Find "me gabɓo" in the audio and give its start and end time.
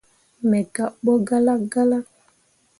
0.49-1.11